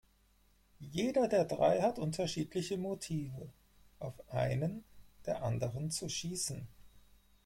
Jeder 0.89 1.27
der 1.27 1.45
drei 1.45 1.83
hat 1.83 1.99
unterschiedliche 1.99 2.75
Motive, 2.75 3.51
auf 3.99 4.15
einen 4.31 4.83
der 5.27 5.43
anderen 5.43 5.91
zu 5.91 6.09
schießen. 6.09 6.67